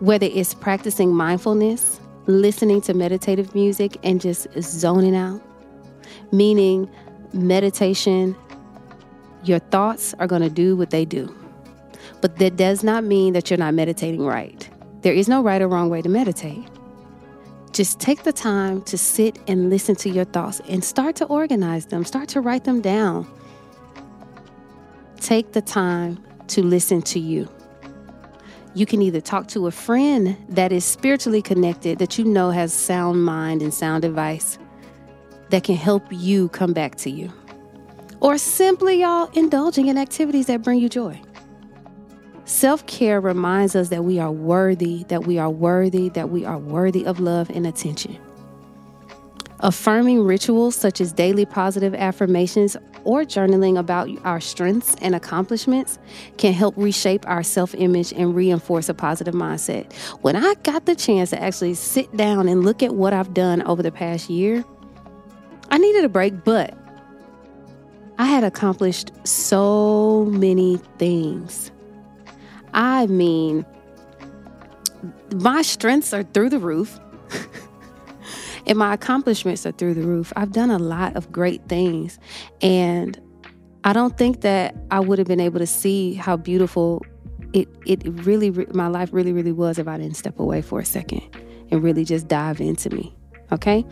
Whether 0.00 0.26
it's 0.26 0.54
practicing 0.54 1.14
mindfulness, 1.14 2.00
listening 2.26 2.80
to 2.82 2.94
meditative 2.94 3.54
music, 3.54 3.96
and 4.02 4.20
just 4.20 4.48
zoning 4.60 5.14
out, 5.14 5.42
meaning 6.32 6.90
meditation, 7.32 8.36
your 9.44 9.58
thoughts 9.58 10.14
are 10.18 10.26
going 10.26 10.42
to 10.42 10.50
do 10.50 10.76
what 10.76 10.90
they 10.90 11.04
do. 11.04 11.34
But 12.20 12.36
that 12.38 12.56
does 12.56 12.82
not 12.82 13.04
mean 13.04 13.34
that 13.34 13.50
you're 13.50 13.58
not 13.58 13.74
meditating 13.74 14.24
right. 14.24 14.68
There 15.02 15.12
is 15.12 15.28
no 15.28 15.42
right 15.42 15.60
or 15.60 15.68
wrong 15.68 15.90
way 15.90 16.00
to 16.02 16.08
meditate. 16.08 16.66
Just 17.72 17.98
take 18.00 18.22
the 18.22 18.32
time 18.32 18.82
to 18.82 18.96
sit 18.96 19.38
and 19.48 19.68
listen 19.68 19.96
to 19.96 20.08
your 20.08 20.24
thoughts 20.24 20.60
and 20.68 20.82
start 20.82 21.16
to 21.16 21.26
organize 21.26 21.86
them, 21.86 22.04
start 22.04 22.28
to 22.30 22.40
write 22.40 22.64
them 22.64 22.80
down. 22.80 23.26
Take 25.20 25.52
the 25.52 25.60
time 25.60 26.22
to 26.48 26.62
listen 26.62 27.02
to 27.02 27.18
you. 27.18 27.48
You 28.74 28.86
can 28.86 29.02
either 29.02 29.20
talk 29.20 29.46
to 29.48 29.68
a 29.68 29.70
friend 29.70 30.36
that 30.48 30.72
is 30.72 30.84
spiritually 30.84 31.40
connected, 31.40 31.98
that 32.00 32.18
you 32.18 32.24
know 32.24 32.50
has 32.50 32.72
sound 32.72 33.24
mind 33.24 33.62
and 33.62 33.72
sound 33.72 34.04
advice 34.04 34.58
that 35.50 35.62
can 35.62 35.76
help 35.76 36.02
you 36.10 36.48
come 36.48 36.72
back 36.72 36.96
to 36.96 37.10
you. 37.10 37.32
Or 38.20 38.36
simply, 38.36 39.00
y'all, 39.00 39.30
indulging 39.34 39.86
in 39.86 39.96
activities 39.96 40.46
that 40.46 40.62
bring 40.62 40.80
you 40.80 40.88
joy. 40.88 41.20
Self 42.46 42.84
care 42.86 43.20
reminds 43.20 43.76
us 43.76 43.90
that 43.90 44.04
we 44.04 44.18
are 44.18 44.32
worthy, 44.32 45.04
that 45.04 45.24
we 45.24 45.38
are 45.38 45.50
worthy, 45.50 46.08
that 46.10 46.30
we 46.30 46.44
are 46.44 46.58
worthy 46.58 47.06
of 47.06 47.20
love 47.20 47.50
and 47.50 47.66
attention. 47.66 48.18
Affirming 49.60 50.24
rituals 50.24 50.74
such 50.74 51.00
as 51.00 51.12
daily 51.12 51.46
positive 51.46 51.94
affirmations 51.94 52.76
or 53.04 53.22
journaling 53.22 53.78
about 53.78 54.08
our 54.24 54.40
strengths 54.40 54.96
and 55.00 55.14
accomplishments 55.14 55.98
can 56.38 56.52
help 56.52 56.74
reshape 56.76 57.26
our 57.28 57.42
self 57.42 57.74
image 57.74 58.12
and 58.12 58.34
reinforce 58.34 58.88
a 58.88 58.94
positive 58.94 59.34
mindset. 59.34 59.92
When 60.22 60.36
I 60.36 60.54
got 60.62 60.86
the 60.86 60.94
chance 60.94 61.30
to 61.30 61.42
actually 61.42 61.74
sit 61.74 62.14
down 62.16 62.48
and 62.48 62.64
look 62.64 62.82
at 62.82 62.94
what 62.94 63.12
I've 63.12 63.32
done 63.32 63.62
over 63.62 63.82
the 63.82 63.92
past 63.92 64.28
year, 64.28 64.64
I 65.70 65.78
needed 65.78 66.04
a 66.04 66.08
break, 66.08 66.44
but 66.44 66.76
I 68.18 68.26
had 68.26 68.44
accomplished 68.44 69.12
so 69.26 70.24
many 70.26 70.78
things. 70.98 71.70
I 72.72 73.06
mean, 73.06 73.64
my 75.36 75.62
strengths 75.62 76.12
are 76.12 76.22
through 76.22 76.50
the 76.50 76.58
roof. 76.58 76.98
and 78.66 78.78
my 78.78 78.94
accomplishments 78.94 79.66
are 79.66 79.72
through 79.72 79.94
the 79.94 80.02
roof. 80.02 80.32
I've 80.36 80.52
done 80.52 80.70
a 80.70 80.78
lot 80.78 81.16
of 81.16 81.30
great 81.30 81.68
things. 81.68 82.18
And 82.62 83.20
I 83.84 83.92
don't 83.92 84.16
think 84.16 84.40
that 84.40 84.74
I 84.90 85.00
would 85.00 85.18
have 85.18 85.28
been 85.28 85.40
able 85.40 85.58
to 85.58 85.66
see 85.66 86.14
how 86.14 86.36
beautiful 86.36 87.04
it, 87.52 87.68
it 87.86 88.02
really, 88.24 88.50
my 88.72 88.88
life 88.88 89.10
really, 89.12 89.32
really 89.32 89.52
was 89.52 89.78
if 89.78 89.86
I 89.86 89.98
didn't 89.98 90.16
step 90.16 90.38
away 90.38 90.62
for 90.62 90.80
a 90.80 90.84
second 90.84 91.22
and 91.70 91.82
really 91.82 92.04
just 92.04 92.26
dive 92.26 92.60
into 92.60 92.90
me. 92.90 93.14
Okay? 93.52 93.84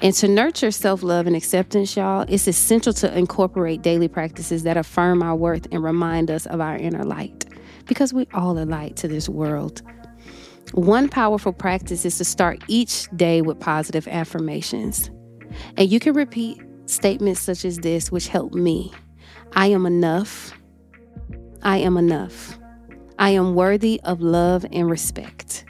And 0.00 0.14
to 0.14 0.28
nurture 0.28 0.70
self 0.70 1.02
love 1.02 1.26
and 1.26 1.34
acceptance, 1.34 1.96
y'all, 1.96 2.24
it's 2.28 2.46
essential 2.46 2.92
to 2.94 3.18
incorporate 3.18 3.82
daily 3.82 4.08
practices 4.08 4.62
that 4.62 4.76
affirm 4.76 5.22
our 5.22 5.34
worth 5.34 5.66
and 5.72 5.82
remind 5.82 6.30
us 6.30 6.46
of 6.46 6.60
our 6.60 6.76
inner 6.76 7.04
light 7.04 7.44
because 7.86 8.14
we 8.14 8.26
all 8.32 8.58
are 8.58 8.64
light 8.64 8.96
to 8.96 9.08
this 9.08 9.28
world. 9.28 9.82
One 10.74 11.08
powerful 11.08 11.52
practice 11.52 12.04
is 12.04 12.18
to 12.18 12.24
start 12.24 12.64
each 12.66 13.06
day 13.14 13.42
with 13.42 13.60
positive 13.60 14.08
affirmations. 14.08 15.08
And 15.76 15.88
you 15.88 16.00
can 16.00 16.14
repeat 16.14 16.60
statements 16.86 17.40
such 17.40 17.64
as 17.64 17.78
this, 17.78 18.10
which 18.10 18.26
help 18.26 18.54
me 18.54 18.92
I 19.52 19.68
am 19.68 19.86
enough. 19.86 20.52
I 21.62 21.76
am 21.78 21.96
enough. 21.96 22.58
I 23.20 23.30
am 23.30 23.54
worthy 23.54 24.00
of 24.02 24.20
love 24.20 24.66
and 24.72 24.90
respect. 24.90 25.64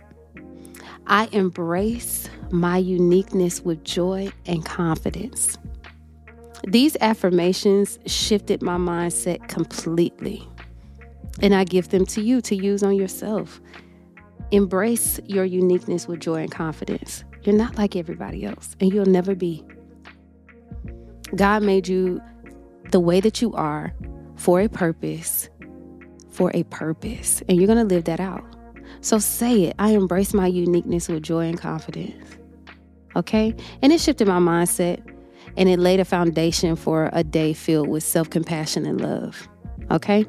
I 1.07 1.29
embrace 1.33 2.31
my 2.51 2.79
uniqueness 2.79 3.61
with 3.61 3.85
joy 3.85 4.33
and 4.47 4.65
confidence. 4.65 5.59
These 6.67 6.97
affirmations 7.03 7.99
shifted 8.07 8.63
my 8.63 8.79
mindset 8.79 9.49
completely. 9.49 10.49
And 11.43 11.55
I 11.55 11.65
give 11.65 11.91
them 11.91 12.07
to 12.07 12.23
you 12.23 12.41
to 12.41 12.57
use 12.57 12.83
on 12.83 12.97
yourself. 12.97 13.61
Embrace 14.55 15.19
your 15.27 15.45
uniqueness 15.45 16.07
with 16.07 16.21
joy 16.21 16.37
and 16.37 16.51
confidence. 16.53 17.25
You're 17.43 17.57
not 17.57 17.77
like 17.77 17.97
everybody 17.97 18.45
else, 18.45 18.77
and 18.79 18.93
you'll 18.93 19.05
never 19.05 19.35
be. 19.35 19.65
God 21.35 21.65
made 21.65 21.89
you 21.89 22.23
the 22.93 23.01
way 23.01 23.19
that 23.19 23.43
you 23.43 23.53
are 23.55 23.93
for 24.37 24.61
a 24.61 24.69
purpose, 24.69 25.49
for 26.31 26.53
a 26.55 26.63
purpose, 26.63 27.43
and 27.49 27.59
you're 27.59 27.67
going 27.67 27.85
to 27.89 27.95
live 27.95 28.05
that 28.05 28.21
out. 28.21 28.45
So 29.01 29.19
say 29.19 29.65
it 29.65 29.75
I 29.81 29.91
embrace 29.91 30.33
my 30.33 30.47
uniqueness 30.47 31.09
with 31.09 31.25
joy 31.25 31.47
and 31.47 31.59
confidence. 31.59 32.37
Okay? 33.17 33.57
And 33.83 33.93
it 33.93 34.01
shifted 34.01 34.29
my 34.29 34.39
mindset 34.39 35.03
and 35.57 35.69
it 35.69 35.81
laid 35.81 35.99
a 35.99 36.05
foundation 36.05 36.77
for 36.77 37.11
a 37.13 37.25
day 37.25 37.55
filled 37.55 37.89
with 37.89 38.05
self 38.05 38.31
compassion 38.31 38.87
and 38.87 39.01
love. 39.01 39.49
Okay? 39.91 40.25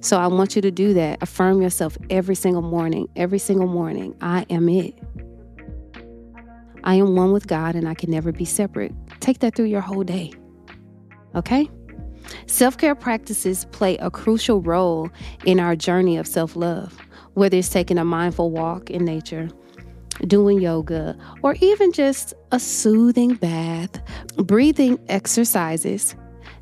So 0.00 0.18
I 0.18 0.26
want 0.26 0.56
you 0.56 0.62
to 0.62 0.70
do 0.70 0.94
that. 0.94 1.22
Affirm 1.22 1.60
yourself 1.60 1.96
every 2.08 2.34
single 2.34 2.62
morning. 2.62 3.08
Every 3.16 3.38
single 3.38 3.66
morning. 3.66 4.14
I 4.20 4.46
am 4.50 4.68
it. 4.68 4.94
I 6.84 6.94
am 6.94 7.16
one 7.16 7.32
with 7.32 7.46
God 7.46 7.74
and 7.74 7.88
I 7.88 7.94
can 7.94 8.10
never 8.10 8.32
be 8.32 8.44
separate. 8.44 8.92
Take 9.20 9.40
that 9.40 9.54
through 9.54 9.66
your 9.66 9.82
whole 9.82 10.04
day. 10.04 10.32
Okay? 11.34 11.68
Self 12.46 12.78
care 12.78 12.94
practices 12.94 13.66
play 13.72 13.96
a 13.98 14.10
crucial 14.10 14.60
role 14.62 15.10
in 15.44 15.60
our 15.60 15.76
journey 15.76 16.16
of 16.16 16.26
self 16.26 16.56
love, 16.56 16.96
whether 17.34 17.56
it's 17.56 17.68
taking 17.68 17.98
a 17.98 18.04
mindful 18.04 18.50
walk 18.50 18.90
in 18.90 19.04
nature, 19.04 19.48
doing 20.26 20.60
yoga, 20.60 21.16
or 21.42 21.54
even 21.60 21.92
just 21.92 22.34
a 22.52 22.60
soothing 22.60 23.34
bath, 23.34 24.00
breathing 24.36 24.98
exercises. 25.08 26.14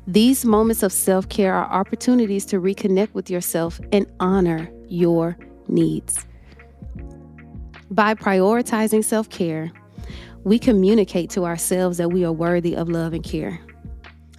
These 0.09 0.43
moments 0.43 0.81
of 0.81 0.91
self 0.91 1.29
care 1.29 1.53
are 1.53 1.71
opportunities 1.71 2.43
to 2.45 2.59
reconnect 2.59 3.13
with 3.13 3.29
yourself 3.29 3.79
and 3.91 4.07
honor 4.19 4.67
your 4.87 5.37
needs. 5.67 6.25
By 7.91 8.15
prioritizing 8.15 9.03
self 9.03 9.29
care, 9.29 9.71
we 10.43 10.57
communicate 10.57 11.29
to 11.31 11.45
ourselves 11.45 11.99
that 11.99 12.09
we 12.09 12.25
are 12.25 12.31
worthy 12.31 12.75
of 12.75 12.89
love 12.89 13.13
and 13.13 13.23
care. 13.23 13.59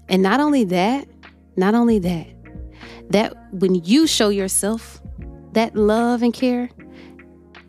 And 0.08 0.24
not 0.24 0.40
only 0.40 0.64
that, 0.64 1.06
not 1.54 1.76
only 1.76 2.00
that, 2.00 2.26
that 3.10 3.36
when 3.52 3.76
you 3.76 4.08
show 4.08 4.28
yourself 4.28 5.00
that 5.52 5.76
love 5.76 6.22
and 6.22 6.34
care, 6.34 6.68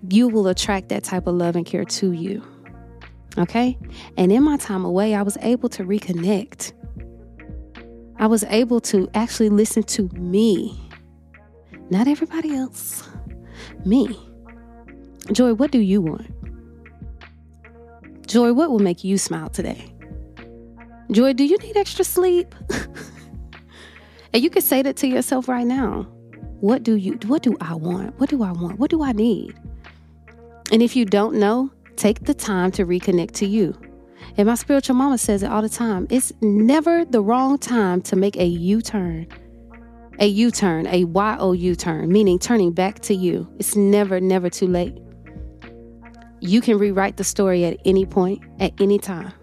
you 0.10 0.28
will 0.28 0.48
attract 0.48 0.90
that 0.90 1.04
type 1.04 1.28
of 1.28 1.36
love 1.36 1.56
and 1.56 1.68
care 1.68 1.86
to 1.86 2.14
you. 2.14 2.44
Okay? 3.38 3.78
And 4.18 4.32
in 4.32 4.42
my 4.42 4.58
time 4.58 4.86
away, 4.86 5.14
I 5.14 5.22
was 5.22 5.38
able 5.42 5.70
to 5.70 5.84
reconnect. 5.84 6.74
I 8.22 8.28
was 8.28 8.44
able 8.50 8.80
to 8.82 9.10
actually 9.16 9.50
listen 9.50 9.82
to 9.84 10.08
me, 10.10 10.80
not 11.90 12.08
everybody 12.08 12.56
else, 12.56 13.10
me. 13.84 14.16
Joy, 15.32 15.56
what 15.56 15.72
do 15.72 15.80
you 15.80 16.02
want? 16.02 16.28
Joy, 18.28 18.54
what 18.54 18.70
will 18.70 18.78
make 18.78 19.04
you 19.04 19.18
smile 19.18 19.50
today? 19.50 19.92
Joy, 21.10 21.34
do 21.34 21.44
you 21.44 21.58
need 21.58 21.76
extra 21.76 22.06
sleep? 22.06 22.54
and 24.34 24.44
you 24.44 24.52
can 24.52 24.62
say 24.62 24.84
that 24.84 24.98
to 24.98 25.08
yourself 25.08 25.48
right 25.50 25.66
now. 25.66 26.04
What 26.60 26.84
do 26.84 26.98
you 26.98 27.14
what 27.26 27.42
do 27.42 27.58
I 27.60 27.74
want? 27.74 28.20
What 28.20 28.30
do 28.30 28.44
I 28.44 28.52
want? 28.52 28.78
What 28.78 28.92
do 28.92 29.02
I 29.02 29.14
need? 29.14 29.56
And 30.72 30.84
if 30.84 30.96
you 30.96 31.06
don't 31.06 31.38
know, 31.38 31.72
take 31.96 32.26
the 32.26 32.36
time 32.36 32.70
to 32.74 32.86
reconnect 32.86 33.32
to 33.32 33.48
you. 33.48 33.76
And 34.38 34.48
my 34.48 34.56
spiritual 34.56 34.96
mama 34.96 35.18
says 35.18 35.44
it 35.44 35.52
all 35.52 35.62
the 35.62 35.70
time. 35.70 36.08
It's 36.10 36.32
never 36.42 37.06
the 37.06 37.22
wrong 37.22 37.58
time 37.58 38.02
to 38.04 38.16
make 38.16 38.38
a 38.38 38.46
U-turn. 38.46 39.28
A 40.20 40.28
U-turn, 40.28 40.88
a 40.88 41.04
Y-O-U 41.06 41.76
turn, 41.76 42.12
meaning 42.12 42.38
turning 42.38 42.72
back 42.72 43.00
to 43.02 43.16
you. 43.16 43.52
It's 43.60 43.76
never, 43.76 44.20
never 44.20 44.50
too 44.50 44.68
late. 44.68 44.98
You 46.40 46.62
can 46.62 46.78
rewrite 46.78 47.18
the 47.18 47.24
story 47.24 47.66
at 47.66 47.78
any 47.86 48.06
point, 48.06 48.44
at 48.60 48.74
any 48.80 49.00
time. 49.00 49.34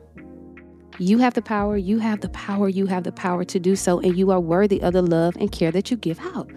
You 0.99 1.19
have 1.19 1.35
the 1.35 1.43
power, 1.43 1.77
you 1.77 2.01
have 2.01 2.21
the 2.23 2.29
power, 2.29 2.69
you 2.69 2.87
have 2.87 3.05
the 3.05 3.13
power 3.13 3.45
to 3.45 3.59
do 3.61 3.77
so, 3.77 4.01
and 4.01 4.17
you 4.19 4.33
are 4.33 4.41
worthy 4.41 4.83
of 4.83 4.95
the 4.95 5.03
love 5.03 5.37
and 5.37 5.51
care 5.53 5.71
that 5.71 5.91
you 5.91 5.97
give 5.97 6.19
out. 6.35 6.51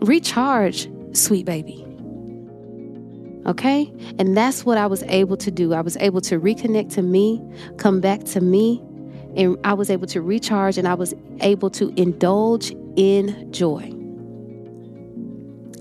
Recharge, 0.00 0.88
sweet 1.12 1.46
baby. 1.46 1.86
Okay? 3.46 3.92
And 4.18 4.36
that's 4.36 4.64
what 4.64 4.78
I 4.78 4.86
was 4.86 5.02
able 5.04 5.36
to 5.38 5.50
do. 5.50 5.74
I 5.74 5.80
was 5.80 5.96
able 5.98 6.20
to 6.22 6.40
reconnect 6.40 6.92
to 6.94 7.02
me, 7.02 7.42
come 7.76 8.00
back 8.00 8.24
to 8.24 8.40
me, 8.40 8.82
and 9.36 9.58
I 9.64 9.74
was 9.74 9.90
able 9.90 10.06
to 10.08 10.22
recharge 10.22 10.78
and 10.78 10.86
I 10.86 10.94
was 10.94 11.14
able 11.40 11.70
to 11.70 11.92
indulge 12.00 12.70
in 12.96 13.52
joy. 13.52 13.92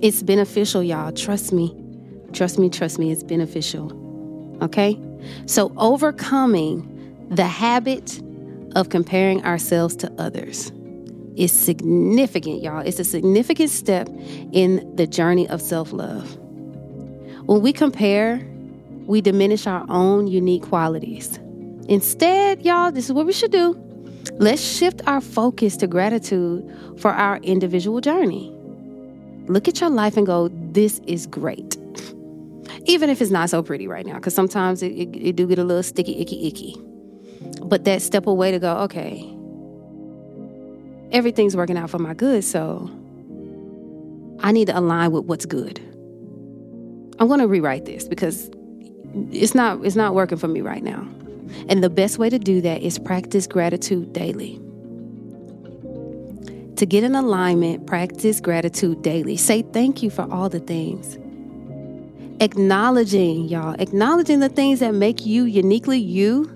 It's 0.02 0.24
beneficial, 0.24 0.84
y'all. 0.84 1.12
Trust 1.12 1.54
me. 1.54 1.76
Trust 2.34 2.60
me, 2.60 2.70
trust 2.70 3.00
me, 3.00 3.12
it's 3.12 3.24
beneficial. 3.24 3.92
Okay? 4.62 5.00
So, 5.46 5.72
overcoming 5.78 6.90
the 7.30 7.46
habit 7.46 8.22
of 8.76 8.90
comparing 8.90 9.44
ourselves 9.46 9.96
to 9.98 10.12
others 10.18 10.72
is 11.36 11.52
significant, 11.52 12.62
y'all. 12.62 12.80
It's 12.80 13.00
a 13.00 13.04
significant 13.04 13.70
step 13.70 14.10
in 14.52 14.96
the 14.96 15.08
journey 15.08 15.48
of 15.48 15.62
self 15.62 15.94
love. 15.94 16.38
When 17.46 17.62
we 17.62 17.74
compare, 17.74 18.46
we 19.06 19.20
diminish 19.20 19.68
our 19.68 19.86
own 19.90 20.28
unique 20.28 20.64
qualities. 20.64 21.38
Instead, 21.90 22.62
y'all, 22.66 22.92
this 22.92 23.06
is 23.06 23.14
what 23.14 23.26
we 23.26 23.34
should 23.34 23.52
do. 23.52 23.78
Let's 24.36 24.62
shift 24.62 25.02
our 25.06 25.20
focus 25.20 25.76
to 25.78 25.88
gratitude 25.88 26.64
for 26.98 27.12
our 27.12 27.38
individual 27.38 28.00
journey. 28.00 28.50
Look 29.48 29.68
at 29.68 29.82
your 29.82 29.90
life 29.90 30.16
and 30.16 30.26
go, 30.26 30.50
this 30.72 31.00
is 31.06 31.28
great. 31.28 31.78
Even 32.86 33.10
if 33.10 33.22
it's 33.22 33.32
not 33.32 33.50
so 33.50 33.62
pretty 33.62 33.88
right 33.88 34.06
now, 34.06 34.16
because 34.16 34.34
sometimes 34.34 34.82
it, 34.82 34.94
it, 34.94 35.16
it 35.16 35.36
do 35.36 35.46
get 35.46 35.60
a 35.60 35.64
little 35.66 35.84
sticky, 35.84 36.22
icky, 36.22 36.48
icky. 36.48 36.78
But 37.62 37.84
that 37.84 38.02
step 38.02 38.26
away 38.26 38.52
to 38.52 38.60
go, 38.60 38.78
okay, 38.80 39.30
everything's 41.12 41.58
working 41.58 41.78
out 41.78 41.90
for 41.90 42.00
my 42.00 42.14
good, 42.14 42.46
so 42.46 42.90
I 44.40 44.54
need 44.54 44.68
to 44.68 44.80
align 44.80 45.12
with 45.12 45.26
what's 45.26 45.46
good. 45.46 45.82
I'm 47.20 47.28
going 47.28 47.40
to 47.40 47.48
rewrite 47.48 47.86
this 47.86 48.08
because 48.08 48.50
it's 49.32 49.54
not 49.54 49.86
it's 49.86 49.96
not 49.96 50.16
working 50.16 50.38
for 50.38 50.48
me 50.48 50.62
right 50.62 50.84
now. 50.84 51.08
And 51.70 51.84
the 51.84 51.90
best 51.90 52.18
way 52.18 52.30
to 52.30 52.40
do 52.40 52.62
that 52.62 52.82
is 52.82 52.98
practice 52.98 53.48
gratitude 53.48 54.14
daily. 54.14 54.60
To 56.78 56.86
get 56.88 57.04
in 57.04 57.14
alignment, 57.14 57.86
practice 57.86 58.40
gratitude 58.40 59.04
daily. 59.04 59.38
Say 59.38 59.62
thank 59.62 60.02
you 60.02 60.10
for 60.10 60.30
all 60.32 60.50
the 60.50 60.60
things. 60.60 61.18
Acknowledging, 62.42 63.48
y'all, 63.48 63.76
acknowledging 63.80 64.40
the 64.40 64.50
things 64.50 64.80
that 64.80 64.94
make 64.94 65.26
you 65.26 65.44
uniquely 65.44 66.00
you 66.00 66.50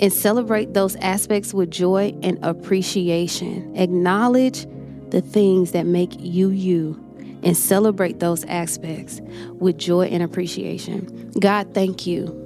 and 0.00 0.12
celebrate 0.12 0.74
those 0.74 0.96
aspects 0.96 1.54
with 1.54 1.70
joy 1.70 2.12
and 2.22 2.38
appreciation. 2.44 3.74
Acknowledge 3.76 4.66
the 5.10 5.20
things 5.20 5.70
that 5.70 5.86
make 5.86 6.14
you 6.18 6.50
you 6.50 7.03
and 7.44 7.56
celebrate 7.56 8.20
those 8.20 8.44
aspects 8.44 9.20
with 9.58 9.78
joy 9.78 10.06
and 10.06 10.22
appreciation. 10.22 11.30
God, 11.38 11.74
thank 11.74 12.06
you 12.06 12.40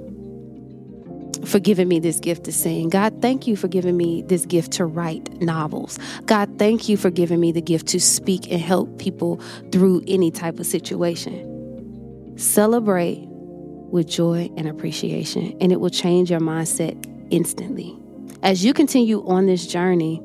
for 1.45 1.59
giving 1.59 1.87
me 1.87 1.99
this 1.99 2.19
gift 2.19 2.43
to 2.43 2.51
sing. 2.51 2.89
God, 2.89 3.21
thank 3.21 3.47
you 3.47 3.55
for 3.55 3.67
giving 3.67 3.95
me 3.95 4.23
this 4.23 4.45
gift 4.45 4.73
to 4.73 4.85
write 4.85 5.41
novels. 5.41 5.97
God, 6.25 6.59
thank 6.59 6.89
you 6.89 6.97
for 6.97 7.09
giving 7.09 7.39
me 7.39 7.51
the 7.51 7.61
gift 7.61 7.87
to 7.87 7.99
speak 7.99 8.51
and 8.51 8.59
help 8.59 8.99
people 8.99 9.39
through 9.71 10.03
any 10.07 10.31
type 10.31 10.59
of 10.59 10.65
situation. 10.65 12.37
Celebrate 12.37 13.25
with 13.27 14.07
joy 14.07 14.51
and 14.57 14.67
appreciation, 14.67 15.55
and 15.61 15.71
it 15.71 15.79
will 15.79 15.89
change 15.89 16.29
your 16.29 16.41
mindset 16.41 17.05
instantly. 17.31 17.97
As 18.43 18.63
you 18.63 18.73
continue 18.73 19.25
on 19.27 19.45
this 19.45 19.65
journey, 19.65 20.21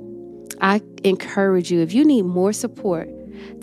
I 0.60 0.82
encourage 1.02 1.70
you, 1.70 1.80
if 1.80 1.92
you 1.92 2.04
need 2.04 2.22
more 2.22 2.52
support, 2.52 3.08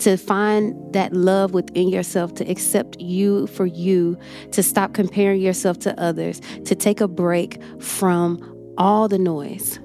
to 0.00 0.16
find 0.16 0.92
that 0.92 1.12
love 1.12 1.54
within 1.54 1.88
yourself, 1.88 2.34
to 2.34 2.50
accept 2.50 3.00
you 3.00 3.46
for 3.48 3.66
you, 3.66 4.18
to 4.52 4.62
stop 4.62 4.94
comparing 4.94 5.40
yourself 5.40 5.78
to 5.80 6.00
others, 6.00 6.40
to 6.64 6.74
take 6.74 7.00
a 7.00 7.08
break 7.08 7.60
from 7.80 8.40
all 8.78 9.08
the 9.08 9.18
noise. 9.18 9.78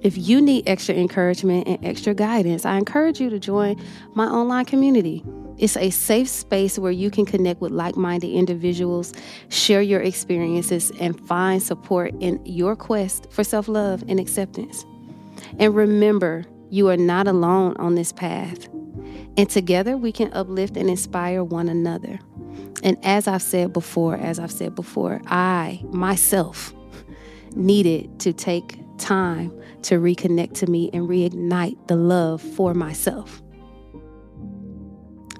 If 0.00 0.16
you 0.16 0.40
need 0.40 0.68
extra 0.68 0.94
encouragement 0.94 1.66
and 1.66 1.84
extra 1.84 2.14
guidance, 2.14 2.64
I 2.64 2.76
encourage 2.76 3.20
you 3.20 3.30
to 3.30 3.38
join 3.38 3.82
my 4.14 4.26
online 4.26 4.64
community. 4.64 5.24
It's 5.58 5.76
a 5.76 5.90
safe 5.90 6.28
space 6.28 6.78
where 6.78 6.92
you 6.92 7.10
can 7.10 7.26
connect 7.26 7.60
with 7.60 7.72
like 7.72 7.96
minded 7.96 8.30
individuals, 8.30 9.12
share 9.48 9.82
your 9.82 10.00
experiences, 10.00 10.92
and 11.00 11.18
find 11.26 11.60
support 11.60 12.14
in 12.20 12.40
your 12.46 12.76
quest 12.76 13.26
for 13.32 13.42
self 13.42 13.66
love 13.66 14.04
and 14.06 14.20
acceptance. 14.20 14.84
And 15.58 15.74
remember, 15.74 16.44
you 16.70 16.88
are 16.88 16.96
not 16.96 17.28
alone 17.28 17.76
on 17.78 17.94
this 17.94 18.12
path. 18.12 18.68
And 19.36 19.48
together 19.48 19.96
we 19.96 20.12
can 20.12 20.32
uplift 20.32 20.76
and 20.76 20.90
inspire 20.90 21.44
one 21.44 21.68
another. 21.68 22.18
And 22.82 22.96
as 23.04 23.26
I've 23.26 23.42
said 23.42 23.72
before, 23.72 24.16
as 24.16 24.38
I've 24.38 24.52
said 24.52 24.74
before, 24.74 25.20
I 25.26 25.82
myself 25.90 26.74
needed 27.54 28.20
to 28.20 28.32
take 28.32 28.78
time 28.98 29.52
to 29.82 29.96
reconnect 29.96 30.54
to 30.54 30.66
me 30.66 30.90
and 30.92 31.08
reignite 31.08 31.76
the 31.86 31.96
love 31.96 32.42
for 32.42 32.74
myself. 32.74 33.42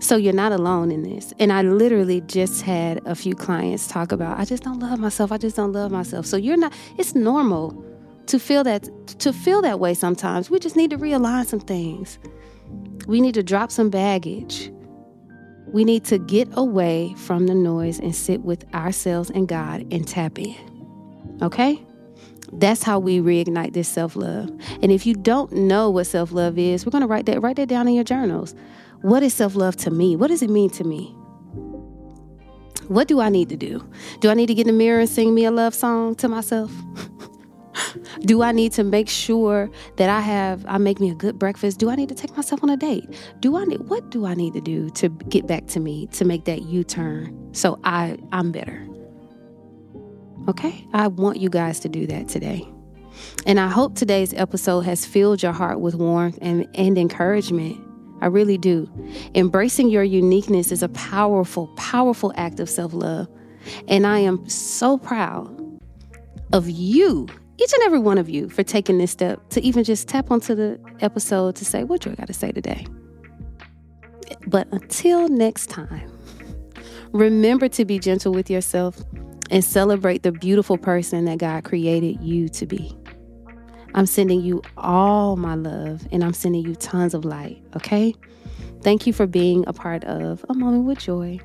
So 0.01 0.17
you're 0.17 0.33
not 0.33 0.53
alone 0.53 0.93
in 0.93 1.03
this. 1.03 1.35
And 1.39 1.53
I 1.53 1.63
literally 1.63 2.21
just 2.23 2.63
had 2.63 3.03
a 3.05 3.15
few 3.15 3.35
clients 3.35 3.89
talk 3.89 4.13
about, 4.13 4.39
I 4.39 4.45
just 4.45 4.63
don't 4.63 4.79
love 4.79 5.01
myself. 5.01 5.33
I 5.33 5.39
just 5.39 5.57
don't 5.57 5.73
love 5.73 5.91
myself. 5.91 6.25
So 6.25 6.37
you're 6.37 6.57
not, 6.57 6.73
it's 6.97 7.15
normal 7.15 7.85
to 8.29 8.39
feel 8.39 8.65
that 8.65 8.85
to 9.21 9.33
feel 9.33 9.63
that 9.63 9.81
way 9.81 9.95
sometimes. 9.95 10.51
We 10.51 10.59
just 10.59 10.77
need 10.77 10.91
to 10.91 10.99
realign 10.99 11.47
some 11.47 11.61
things. 11.61 12.19
We 13.07 13.21
need 13.21 13.35
to 13.35 13.43
drop 13.43 13.71
some 13.71 13.91
baggage. 13.91 14.71
We 15.67 15.85
need 15.85 16.05
to 16.07 16.19
get 16.19 16.49
away 16.53 17.15
from 17.17 17.47
the 17.47 17.55
noise 17.55 17.99
and 17.99 18.15
sit 18.15 18.43
with 18.43 18.65
ourselves 18.75 19.31
and 19.31 19.49
God 19.49 19.87
and 19.93 20.07
tap 20.07 20.39
in. 20.39 20.57
Okay? 21.43 21.85
That's 22.53 22.83
how 22.83 22.99
we 22.99 23.21
reignite 23.21 23.75
this 23.75 23.89
self-love. 23.89 24.51
And 24.83 24.91
if 24.91 25.05
you 25.05 25.15
don't 25.15 25.53
know 25.53 25.91
what 25.91 26.05
self-love 26.05 26.59
is, 26.59 26.87
we're 26.87 26.91
going 26.91 27.03
to 27.03 27.09
write 27.09 27.27
that 27.27 27.43
write 27.43 27.57
that 27.57 27.69
down 27.69 27.89
in 27.89 27.95
your 27.95 28.05
journals. 28.05 28.55
What 29.03 29.23
is 29.23 29.35
self-love 29.35 29.77
to 29.77 29.91
me? 29.91 30.17
What 30.17 30.29
does 30.29 30.43
it 30.43 30.51
mean 30.51 30.71
to 30.71 30.85
me? 30.85 31.15
What 32.89 33.07
do 33.07 33.21
I 33.21 33.29
need 33.29 33.51
to 33.51 33.57
do? 33.57 33.87
Do 34.21 34.31
I 34.31 34.35
need 34.35 34.47
to 34.47 34.55
get 34.55 34.67
in 34.67 34.75
the 34.75 34.79
mirror 34.79 35.01
and 35.01 35.09
sing 35.09 35.35
me 35.35 35.45
a 35.45 35.51
love 35.51 35.75
song 35.75 36.15
to 36.17 36.29
myself? 36.29 36.73
Do 38.21 38.43
I 38.43 38.53
need 38.53 38.73
to 38.73 38.85
make 38.85 39.09
sure 39.09 39.71
that 39.97 40.09
I 40.09 40.21
have 40.21 40.65
I 40.69 40.79
make 40.79 41.01
me 41.01 41.11
a 41.11 41.15
good 41.15 41.39
breakfast? 41.39 41.79
Do 41.79 41.91
I 41.91 41.97
need 41.97 42.09
to 42.09 42.15
take 42.15 42.37
myself 42.37 42.63
on 42.63 42.71
a 42.71 42.77
date? 42.77 43.09
Do 43.41 43.57
I 43.57 43.65
need 43.65 43.81
what 43.89 44.11
do 44.11 44.27
I 44.27 44.35
need 44.35 44.55
to 44.55 44.61
do 44.61 44.91
to 44.91 45.09
get 45.09 45.47
back 45.47 45.67
to 45.69 45.81
me 45.81 46.07
to 46.09 46.25
make 46.25 46.45
that 46.45 46.63
U-turn 46.63 47.55
so 47.55 47.79
I 47.85 48.19
I'm 48.33 48.53
better? 48.53 48.87
Okay? 50.49 50.87
I 50.93 51.09
want 51.09 51.39
you 51.39 51.51
guys 51.51 51.81
to 51.81 51.89
do 51.89 52.07
that 52.07 52.29
today. 52.29 52.67
And 53.47 53.59
I 53.59 53.69
hope 53.69 53.95
today's 53.95 54.33
episode 54.35 54.81
has 54.83 55.05
filled 55.05 55.43
your 55.43 55.53
heart 55.53 55.81
with 55.81 55.95
warmth 55.95 56.39
and, 56.41 56.67
and 56.75 56.97
encouragement. 56.97 57.79
I 58.21 58.27
really 58.27 58.59
do. 58.59 58.91
Embracing 59.35 59.91
your 59.91 60.03
uniqueness 60.03 60.73
is 60.73 60.83
a 60.83 60.89
powerful, 60.91 61.69
powerful 61.77 62.33
act 62.37 62.61
of 62.61 62.69
self 62.69 62.93
love. 62.93 63.29
And 63.87 64.07
I 64.07 64.21
am 64.21 64.49
so 64.49 64.99
proud 64.99 65.81
of 66.53 66.69
you 66.69 67.29
each 67.59 67.73
and 67.73 67.83
every 67.83 67.99
one 67.99 68.19
of 68.19 68.29
you 68.29 68.49
for 68.49 68.63
taking 68.63 68.99
this 68.99 69.11
step 69.11 69.49
to 69.51 69.61
even 69.63 69.85
just 69.85 70.07
tap 70.09 70.31
onto 70.31 70.55
the 70.55 70.79
episode 71.01 71.57
to 71.57 71.65
say 71.65 71.85
what 71.85 72.07
you 72.07 72.13
got 72.13 72.29
to 72.29 72.33
say 72.33 72.53
today. 72.53 72.87
But 74.47 74.69
until 74.73 75.29
next 75.29 75.69
time, 75.69 76.11
remember 77.13 77.69
to 77.71 77.85
be 77.85 77.99
gentle 77.99 78.33
with 78.33 78.49
yourself 78.49 79.03
and 79.51 79.65
celebrate 79.65 80.23
the 80.23 80.33
beautiful 80.33 80.79
person 80.79 81.25
that 81.25 81.39
God 81.39 81.65
created 81.65 82.21
you 82.21 82.49
to 82.51 82.67
be. 82.67 82.97
I'm 83.95 84.07
sending 84.07 84.43
you 84.43 84.63
all 84.77 85.37
my 85.37 85.55
love 85.55 86.07
and 86.13 86.23
I'm 86.23 86.35
sending 86.35 86.65
you 86.65 86.75
tons 86.77 87.15
of 87.15 87.25
light, 87.25 87.61
okay? 87.75 88.15
Thank 88.83 89.07
you 89.07 89.13
for 89.13 89.27
being 89.27 89.65
a 89.67 89.73
part 89.73 90.05
of 90.05 90.45
A 90.49 90.55
Moment 90.55 90.85
with 90.85 90.99
Joy. 90.99 91.41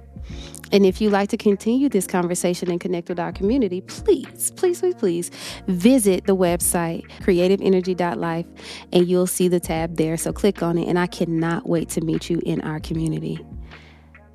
And 0.72 0.86
if 0.86 1.00
you'd 1.00 1.12
like 1.12 1.30
to 1.30 1.38
continue 1.38 1.88
this 1.88 2.08
conversation 2.08 2.72
and 2.72 2.82
connect 2.82 3.10
with 3.10 3.20
our 3.20 3.32
community, 3.32 3.82
please, 3.82 4.52
please, 4.52 4.80
please, 4.80 4.96
please 4.96 5.32
visit 5.68 6.26
the 6.26 6.36
website 6.36 7.08
creativeenergy.life 7.22 8.46
and 8.92 9.08
you'll 9.08 9.28
see 9.28 9.48
the 9.48 9.60
tab 9.60 9.98
there. 9.98 10.18
So 10.18 10.34
click 10.34 10.64
on 10.64 10.78
it. 10.78 10.88
And 10.88 10.98
I 10.98 11.08
cannot 11.08 11.68
wait 11.70 11.90
to 11.90 12.02
meet 12.02 12.30
you 12.30 12.42
in 12.46 12.62
our 12.62 12.80
community. 12.80 13.40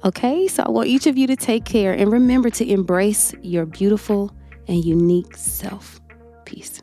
Okay, 0.05 0.47
so 0.47 0.63
I 0.63 0.71
want 0.71 0.89
each 0.89 1.09
of 1.09 1.19
you 1.19 1.27
to 1.27 1.35
take 1.35 1.65
care 1.65 1.93
and 1.93 2.13
remember 2.13 2.51
to 2.51 2.71
embrace 2.71 3.35
your 3.43 3.67
beautiful 3.67 4.33
and 4.69 4.85
unique 4.85 5.37
self. 5.37 6.01
Peace. 6.45 6.83